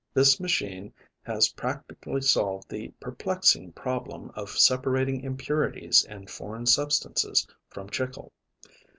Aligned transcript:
This 0.15 0.39
machine 0.39 0.91
has 1.21 1.49
practically 1.49 2.21
solved 2.21 2.69
the 2.69 2.87
perplexing 2.99 3.73
problem 3.73 4.31
of 4.33 4.49
separating 4.49 5.21
impurities 5.21 6.03
and 6.05 6.27
foreign 6.27 6.65
substances 6.65 7.45
from 7.69 7.87
chicle. 7.87 8.31